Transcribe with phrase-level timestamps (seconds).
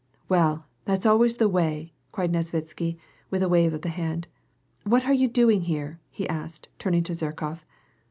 [0.27, 2.97] Well, that's always the way," cried Nesvitsky,
[3.29, 4.27] with a wave of the hand."
[4.83, 7.63] What are you doing here?" he asked, turning to Zherkof.